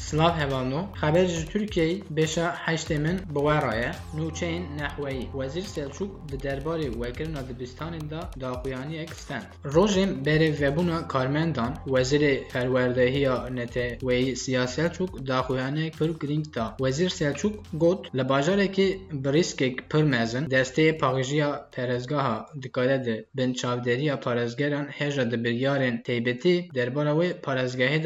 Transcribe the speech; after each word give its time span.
سلاف 0.00 0.38
هوانو 0.38 0.86
خبر 0.94 1.24
جزو 1.24 1.46
ترکی 1.46 2.04
بشا 2.16 2.52
حشت 2.64 2.92
من 2.92 3.16
بوار 3.34 3.64
آیا 3.64 3.92
نوچین 4.14 4.62
نحوهی 4.80 5.28
وزیر 5.34 5.64
سلچوک 5.64 6.10
ده 6.30 6.36
درباری 6.36 6.88
وگر 6.88 7.28
نا 7.28 7.42
ده 7.42 7.52
بستان 7.60 7.98
دا 7.98 8.20
داقویانی 8.40 8.98
اکستان 8.98 9.42
روشم 9.64 10.22
بره 10.22 10.48
وبونا 10.60 11.02
کارمندان 11.02 11.72
وزیر 11.86 12.42
فرورده 12.52 13.10
یا 13.10 13.48
نته 13.48 13.98
وی 14.02 14.34
سیا 14.34 14.66
سلچوک 14.66 15.10
داقویانی 15.26 15.90
پر 15.90 16.12
گرنگ 16.22 16.44
دا 16.54 16.76
وزیر 16.80 17.08
سلچوک 17.08 17.54
گوت 17.78 18.00
لباجاره 18.14 18.68
که 18.68 18.96
بریسک 19.12 19.62
اک 19.62 19.88
پر 19.90 20.02
مزن 20.02 20.44
دسته 20.44 20.92
پاگجی 20.92 21.42
پرزگاه 21.72 22.46
دکاله 22.64 22.98
ده 22.98 23.24
بین 23.34 23.52
چاودری 23.52 24.10
پرزگران 24.16 24.86
هجا 24.98 25.24
ده 25.24 25.36
بریارن 25.36 25.96
تیبتی 26.06 26.68
درباره 26.74 27.12
وی 27.14 27.32
پرزگاه 27.32 27.98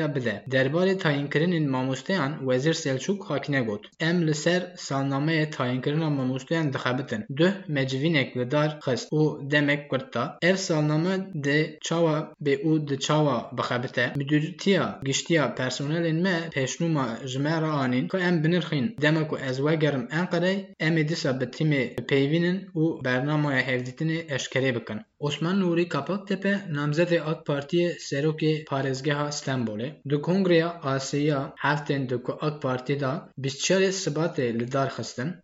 درباره 0.51 0.95
تاینکرین 0.95 1.53
این 1.53 1.82
موشتان 1.89 2.31
وژرت 2.47 2.77
سالشوک 2.85 3.21
خاکنه 3.29 3.63
بود 3.63 3.83
املر 4.01 4.33
سر 4.33 4.63
سنامه 4.89 5.47
تاینگرن 5.47 6.03
موستین 6.03 6.59
انتخابتن 6.59 7.21
دو 7.39 7.49
مجوینیک 7.69 8.37
و 8.37 8.45
دار 8.45 8.71
خس 8.85 9.03
او 9.13 9.23
دمک 9.53 9.93
ورتا 9.93 10.25
ارسالامه 10.43 11.15
د 11.47 11.49
چوا 11.87 12.17
به 12.45 12.53
او 12.65 12.79
د 12.79 12.93
چوا 13.07 13.37
بخبته 13.59 14.05
می 14.19 14.25
دوتیا 14.25 14.87
گشتیا 15.09 15.45
پرسونلن 15.59 16.19
مه 16.25 16.37
پیشنومه 16.55 17.05
زمره 17.33 17.71
انن 17.83 18.05
کو 18.13 18.17
ام 18.29 18.37
بنرخین 18.43 18.87
دمک 19.03 19.33
ازواگرم 19.49 20.05
انقدی 20.19 20.57
امدی 20.81 21.15
سابتیمی 21.15 21.83
پیوینن 22.09 22.59
او 22.77 22.85
برنامه 23.07 23.49
ها 23.53 23.59
هدیتنی 23.69 24.19
اشکری 24.37 24.73
بکن 24.73 24.99
Osman 25.27 25.57
Nûrî 25.61 25.89
Kapaktepe 25.89 26.55
namzedê 26.77 27.19
AK 27.33 27.41
Partiyê 27.49 27.89
Serokê 28.09 28.53
Parêzgeha 28.71 29.29
Stenbolê 29.39 29.89
di 30.11 30.17
Kongreya 30.27 30.69
Asîya 30.83 31.41
heftên 31.65 32.09
di 32.09 32.17
AK 32.41 32.63
Partî 32.63 33.01
da 33.01 33.29
24 33.39 33.95
Sibatê 33.95 34.47
li. 34.59 34.67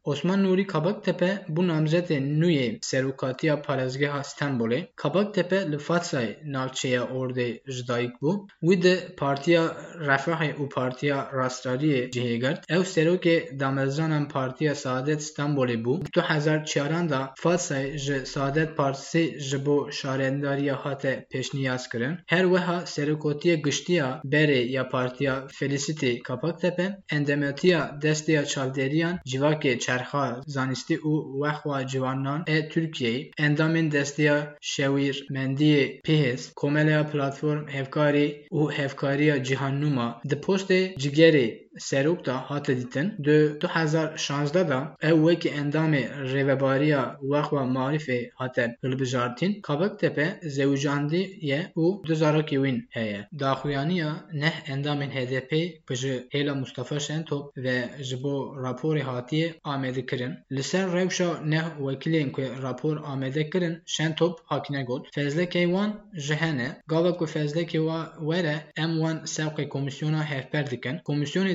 Osman 0.05 0.45
Nûrî 0.45 0.67
Kabaktepe 0.67 1.31
bû 1.55 1.63
namzedê 1.73 2.19
nû 2.41 2.51
yê 2.59 2.79
Serokatiya 2.83 3.55
Parêzgeha 3.55 4.23
Stenbolê. 4.25 4.81
Kabaktepe 4.97 5.73
li 5.73 5.77
Fatsayê 5.77 6.53
navçeya 6.53 7.03
Ordê 7.03 7.61
ji 7.73 7.89
dayîk 7.89 8.15
bû. 8.23 8.49
Wî 8.61 9.17
Partiya 9.17 9.63
Refahê 10.11 10.55
û 10.55 10.69
Partiya 10.69 11.19
Rastlariyê 11.41 12.11
cihêgirt. 12.11 12.61
Ew 12.77 12.83
serokê 12.95 13.61
damezranan 13.61 14.29
Partiya 14.29 14.75
Saadet 14.75 15.21
Stenbolê 15.21 15.85
bû. 15.85 15.95
Di 16.05 16.21
2004 16.21 17.11
da 17.11 17.35
Fatsayê 17.43 17.99
ji 17.99 18.27
Saadet 18.27 18.71
Partîsê 18.79 19.39
ji 19.39 19.68
bo 19.69 19.93
şarendariya 19.93 20.77
hate 20.85 21.27
pêşniyaz 21.33 21.89
kirin. 21.93 22.15
Her 22.27 22.45
wiha 22.53 22.87
Serokotiya 22.87 23.55
Giştiya 23.55 24.21
berê 24.25 24.61
ya 24.77 24.89
Partiya 24.89 25.47
Felicitê 25.59 26.23
Kapaktepe 26.23 26.97
endametiya 27.13 27.99
desteya 28.03 28.45
çavderiyan 28.45 29.21
civakê 29.27 29.79
çerxa 29.79 30.41
zanistî 30.47 30.97
û 31.11 31.13
wexwa 31.43 31.87
ciwanan 31.87 32.41
ê 32.55 32.59
Tirkiyeyê 32.73 33.31
endamên 33.39 33.93
desteya 33.93 34.57
şewîrmendiyê 34.63 36.03
PHS 36.07 36.53
Komeleya 36.53 37.07
Platform 37.11 37.69
Hevkarî 37.69 38.47
û 38.51 38.73
Hevkariya 38.73 39.37
Cîhannûma 39.47 40.09
di 40.31 40.35
postê 40.35 40.81
cigerê 41.03 41.68
Serok 41.79 42.27
da 42.27 42.37
hate 42.51 42.77
dîtin 42.77 43.15
di 43.25 43.59
2016 43.61 44.69
da 44.69 44.97
ew 45.03 45.17
wekî 45.27 45.49
endamê 45.49 46.05
rêvebariya 46.33 47.03
wexwa 47.21 47.63
marîfê 47.77 48.31
hate 48.35 48.77
hilbijartin 48.83 49.61
Kabaktepe 49.63 50.41
zewicandî 50.43 51.23
ye 51.41 51.61
û 51.77 51.85
du 52.07 52.15
zarokê 52.23 52.59
wîn 52.65 52.79
heye. 52.91 53.29
Daxuyaniya 53.41 54.11
neh 54.33 54.57
endamên 54.73 55.11
HDP 55.11 55.53
ji 56.01 56.29
hêla 56.33 56.55
Mustafa 56.59 57.01
Şentop 57.01 57.57
ve 57.57 57.77
ji 58.01 58.23
bo 58.23 58.57
raporê 58.65 59.03
hatiye 59.03 59.55
amêdekirin. 59.65 60.35
Li 60.53 60.63
ser 60.63 60.87
rewşa 60.93 61.31
neh 61.53 61.67
wekîlên 61.79 62.33
ku 62.33 62.43
rapor 62.63 62.97
amêde 62.97 63.51
kirin 63.51 63.83
Şentop 63.87 64.35
hakine 64.47 64.83
got. 64.83 65.07
Fezlekê 65.17 65.65
wan 65.75 65.91
ji 66.15 66.35
hene 66.35 66.69
gava 66.89 67.17
ku 67.17 67.25
fezlekê 67.25 67.79
wa 67.89 67.99
were 68.31 68.57
em 68.77 68.93
wan 69.03 69.17
sewqê 69.35 69.69
komisyona 69.69 70.31
hevper 70.31 70.71
dikin. 70.71 70.97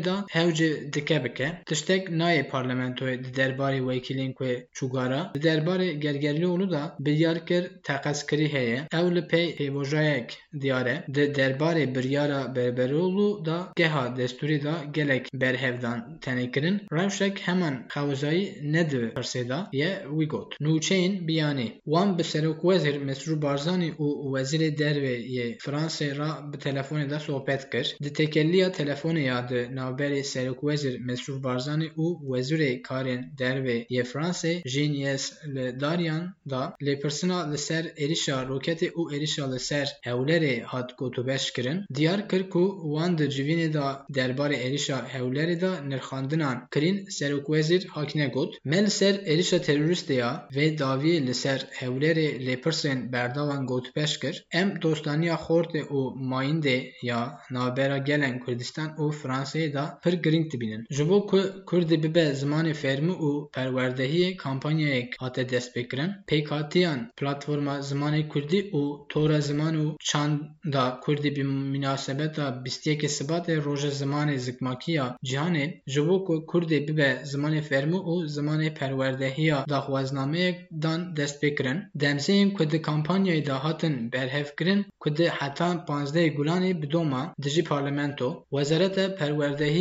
Da 0.03 0.12
hewce 0.29 0.93
dike 0.93 1.23
bike. 1.23 1.47
Tiştek 1.65 2.09
nayê 2.09 2.43
parlamentoyê 2.49 3.23
di 3.23 3.29
derbarê 3.39 3.79
wekîlên 3.89 4.33
ku 4.33 4.45
çûgara. 4.77 5.33
Di 5.35 5.39
derbarê 5.39 5.91
Gergerlioğlu 5.99 6.71
da 6.71 6.95
biryar 6.99 7.45
kir 7.45 7.63
teqezkirî 7.83 8.53
heye. 8.53 8.87
Ew 8.93 9.27
pey 9.27 9.55
pêvojayek 9.55 10.29
diyar 10.61 10.85
e. 10.85 11.05
Di 11.13 11.21
derbarê 11.21 11.95
biryara 11.95 12.55
Berberoğlu 12.55 13.45
da 13.45 13.73
geha 13.75 14.05
destûrî 14.17 14.63
da 14.63 14.75
gelek 14.93 15.27
berhevdan 15.33 16.19
tenê 16.21 16.51
kirin. 16.51 16.81
Rewşek 16.93 17.47
heman 17.47 17.87
xewezayî 17.89 18.59
ne 18.63 18.89
di 18.91 18.97
pirsê 18.97 19.49
da 19.49 19.69
ye 19.73 20.03
wî 20.09 20.27
got. 20.27 20.55
Nûçeyên 20.61 21.27
biyanî. 21.27 21.81
Wan 21.85 22.17
bi 22.17 22.23
Serokwezîr 22.23 22.95
Mesrûr 23.07 23.41
Barzanî 23.41 23.91
û 23.91 24.07
Wezîrê 24.33 24.77
Derve 24.77 25.15
yê 25.35 25.57
Fransê 25.57 26.17
ra 26.17 26.29
bi 26.53 26.57
telefonê 26.57 27.09
de 27.09 27.19
sohbet 27.19 27.69
kir. 27.71 27.95
Di 28.03 28.09
têkeliya 28.13 28.69
telefonê 28.71 29.19
ya 29.19 29.49
di 29.49 29.75
navberê 30.03 30.23
Serokwezîr 30.33 30.95
Mesrûr 31.07 31.39
Barzanî 31.43 31.89
û 32.03 32.05
Wezîrê 32.31 32.71
Karên 32.87 33.21
Derve 33.39 33.77
yê 33.95 34.03
Fransê 34.11 34.53
Jean 34.73 34.93
Yves 35.01 35.25
li 35.55 35.65
dariyan 35.81 36.23
da 36.51 36.61
lêpirsina 36.85 37.39
li 37.51 37.57
ser 37.67 37.85
êrişa 38.03 38.37
roketê 38.51 38.89
û 38.99 39.01
êrişa 39.15 39.45
li 39.53 39.59
ser 39.69 39.87
hewlerê 40.07 40.55
hat 40.71 40.89
gotubeş 40.99 41.43
kirin. 41.55 41.79
Diyar 41.95 42.21
kir 42.29 42.43
ku 42.53 42.63
wan 42.93 43.17
di 43.17 43.73
da 43.77 43.87
derbarê 44.17 44.57
êrişa 44.67 44.97
hewlerê 45.13 45.61
da 45.61 45.71
nirxandinan 45.89 46.57
kirîn 46.73 46.97
Serokwezîr 47.17 47.83
hakine 47.95 48.27
got. 48.35 48.51
Me 48.71 48.79
ser 48.99 49.15
êrişa 49.33 49.59
terorîstê 49.67 50.13
ya 50.23 50.31
vê 50.55 50.65
daviyê 50.83 51.17
li 51.27 51.33
ser 51.43 51.59
hewlerê 51.79 52.29
lêpirsên 52.47 52.99
berdavan 53.13 53.63
gotubeş 53.67 54.11
kir. 54.21 54.35
Em 54.51 54.81
dostaniya 54.81 55.35
Xortê 55.45 55.81
û 55.97 55.99
Mayîndê 56.31 56.77
ya 57.09 57.21
navbera 57.51 57.97
gelên 57.97 58.39
Kurdistan 58.43 58.89
û 59.03 59.05
Fransayê 59.21 59.73
da 59.73 59.82
pir 60.03 60.13
girîng 60.23 60.51
dibînin. 60.51 60.81
Ji 60.95 61.09
bo 61.09 61.17
ku 61.29 61.39
Kurdî 61.69 61.97
bibe 62.03 62.25
zimanê 62.41 62.73
fermî 62.73 63.15
û 63.27 63.29
perwerdehiyê 63.55 64.29
kampanyayek 64.37 65.07
hate 65.19 65.43
destpêkirin, 65.53 66.11
pêkhatiyan 66.29 66.99
Platforma 67.19 67.75
Zimanê 67.89 68.21
Kurdî 68.31 68.61
û 68.79 69.07
Tora 69.11 69.41
Ziman 69.41 69.75
û 69.83 69.85
Çanda 70.09 70.85
Kurdî 71.03 71.35
bi 71.35 71.43
münasebeta 71.43 72.45
bîstiyekê 72.65 73.09
Sibatê 73.17 73.55
Roja 73.65 73.91
Zimanê 74.01 74.37
Zikmakiya 74.37 75.17
Cîhanê 75.25 75.65
ji 75.87 76.07
bo 76.07 76.25
ku 76.25 76.45
Kurdî 76.45 76.87
bibe 76.87 77.11
zimanê 77.31 77.61
fermî 77.61 77.99
û 78.13 78.15
zimanê 78.35 78.73
perwerdehiya 78.79 79.65
daxwazinameyek 79.69 80.57
dan 80.83 81.15
dest 81.17 81.43
pê 81.43 81.55
kirin. 81.55 81.79
Demseyên 82.01 82.49
ku 82.53 82.63
di 82.71 82.77
kampanyayê 82.89 83.45
da 83.45 83.63
hatin 83.63 84.11
berhevkirin 84.11 84.85
ku 84.99 85.17
di 85.17 85.25
heta 85.39 85.69
panzdehê 85.87 86.29
Gulanê 86.37 86.81
bi 86.81 86.91
doma 86.91 87.33
dijî 87.43 87.63
parlamento, 87.63 88.45
Wezareta 88.49 89.15
Perwerdehiya 89.15 89.72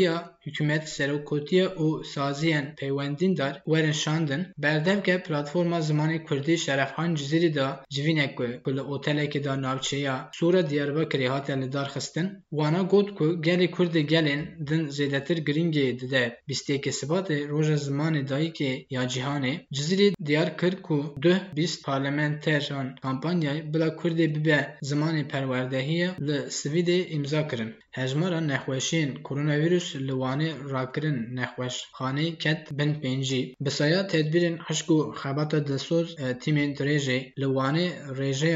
hikûmet 0.46 0.84
serokotiya 0.88 1.66
û 1.84 2.04
saziyên 2.14 2.66
peywendîndar 2.76 3.54
werin 3.64 3.92
şandin, 3.92 4.42
berdevke 4.58 5.22
Platforma 5.22 5.78
Zimanê 5.78 6.24
Kurdî 6.24 6.58
Şerefxan 6.58 7.14
Cizîrî 7.14 7.54
da 7.54 7.84
civînek 7.90 8.36
ku 8.64 8.70
li 8.76 8.80
otelekê 8.80 9.44
da 9.44 9.62
navçeya 9.62 10.30
Sûra 10.32 10.70
Diyarbekirê 10.70 11.28
hate 11.28 11.60
li 11.60 11.72
dar 11.72 11.88
xistin, 11.94 12.26
wana 12.50 12.82
got 12.82 13.14
ku 13.18 13.26
gelê 13.42 13.70
Kurdî 13.70 14.02
gelên 14.12 14.42
din 14.68 14.82
zêdetir 14.96 15.38
girîngê 15.46 16.00
dide. 16.00 16.24
Bîstiyekê 16.48 16.92
Sibatê 17.00 17.48
roja 17.48 17.74
zimanê 17.74 18.22
dayîkê 18.32 18.86
ya 18.90 19.02
cîhanê, 19.04 19.54
Cizîrê 19.74 20.08
diyar 20.26 20.58
kir 20.58 20.74
ku 20.82 21.14
duh 21.22 21.38
bîst 21.56 21.84
parlamenteran 21.84 22.96
kampanyayê 23.02 23.74
bila 23.74 23.88
Kurdê 23.88 24.34
bibe 24.34 24.60
zimanê 24.82 25.28
perwerdehiye 25.28 26.08
li 26.28 26.38
Swîdê 26.58 27.08
imza 27.08 27.48
kirin. 27.48 27.74
Hejmara 27.90 28.40
nexweşiyên 28.40 29.22
پیش 29.82 29.96
لوانی 29.96 30.50
راکرین 30.72 31.18
نخوش 31.38 31.76
خانه 31.92 32.30
کت 32.42 32.72
بن 32.78 32.92
پینجی 33.02 33.42
بسایا 33.64 34.02
تدبیرین 34.02 34.56
عشق 34.70 34.90
و 34.90 35.12
خبات 35.12 35.54
دسوز 35.54 36.16
تیمین 36.42 36.72
دریجه 36.72 37.32
لوانی 37.36 37.86
ریجه 38.18 38.48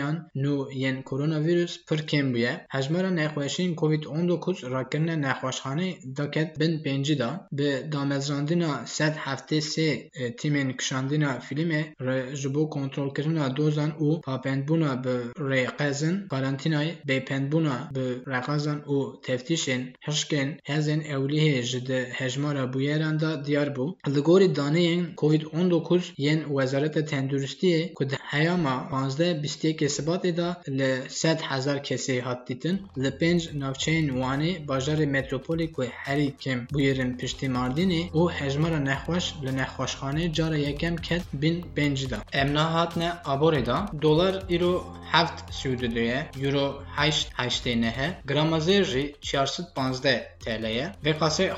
یا 0.00 0.10
نو 0.42 0.54
ین 0.84 1.02
کرونا 1.08 1.38
ویروس 1.46 1.72
پر 1.88 2.00
کم 2.10 2.26
بویا 2.32 2.52
هجمارا 2.70 3.10
نخوشین 3.10 3.74
کووید 3.74 4.06
19 4.06 4.68
راکرین 4.68 5.10
نخوش 5.10 5.60
خانه 5.60 5.88
دا 6.16 6.26
بن 6.60 6.74
پینجی 6.84 7.14
دا 7.14 7.30
به 7.52 7.68
دامزراندینا 7.92 8.70
سد 8.86 9.14
هفته 9.26 9.60
سی 9.60 10.10
تیمین 10.38 10.72
کشاندینا 10.72 11.38
فیلمه 11.38 11.82
رجبو 12.00 12.66
کنترول 12.66 13.10
کرنا 13.16 13.48
دوزان 13.48 13.92
او 13.98 14.20
پاپندبونا 14.20 14.96
به 15.04 15.14
ری 15.48 15.66
قزن 15.66 16.26
کارانتینای 16.30 16.92
بی 17.06 17.20
پندبونا 17.20 17.76
به 17.94 18.04
رقازن 18.26 18.82
او 18.86 18.98
تفتیشین 19.22 19.92
هشکن 20.06 20.56
hezên 20.70 21.00
ewlihê 21.14 21.62
ji 21.62 21.86
di 21.86 22.00
hejmara 22.18 22.64
bûyeran 22.72 23.20
de 23.20 23.44
diyar 23.46 23.68
bû. 23.76 23.86
Li 24.14 24.20
gorî 24.20 24.56
daneyên 24.56 25.04
COVID-19 25.16 26.00
yên 26.16 26.40
Wezareta 26.56 27.02
Tenduristiyê 27.10 27.94
ku 27.94 28.10
di 28.10 28.16
heyama 28.32 28.88
15 28.92 29.20
bîstiyekê 29.42 29.88
Sibatê 29.96 30.36
de 30.36 30.48
li 30.78 30.90
sed 31.08 31.38
hezar 31.40 31.76
kesê 31.76 32.20
hat 32.20 32.48
dîtin, 32.48 32.76
li 33.02 33.10
pênc 33.20 33.42
navçeyên 33.60 34.08
Wanê, 34.20 34.66
bajarê 34.66 35.06
metropolê 35.16 35.72
ku 35.72 35.82
herî 35.82 36.28
kêm 36.42 36.66
bûyerin 36.72 37.16
piştî 37.18 37.46
Mardinê 37.46 38.02
û 38.18 38.32
hejmara 38.38 38.80
nexweş 38.80 39.34
li 39.44 39.52
nexweşxanê 39.60 40.32
cara 40.32 40.56
yekem 40.56 40.96
ket 40.96 41.22
bin 41.32 41.56
pêncî 41.76 42.10
de. 42.10 42.16
Em 42.32 42.54
nehatine 42.54 43.10
aborê 43.24 43.66
da 43.66 43.86
dolar 44.02 44.34
îro 44.50 44.74
heft 45.12 45.38
Sûdidoye, 45.50 46.30
euro 46.42 46.82
heşt 46.96 47.28
heştê 47.32 47.80
nehe, 47.80 48.08
gramazê 48.26 48.84
jî 48.84 49.14
çarsed 49.20 49.64
panzdeh 49.74 50.20
TL 50.44 50.51
Dəstəliyə 50.52 50.88
və 51.06 51.14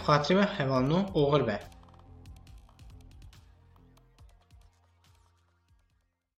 Xatirə 0.06 0.46
xanımı 0.56 1.05
oğul 1.25 1.49
və 1.50 1.58